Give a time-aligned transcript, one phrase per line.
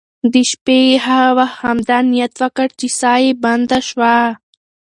[0.33, 4.15] د شپې یې هغه وخت همدا نیت وکړ چې ساه یې بنده شوه.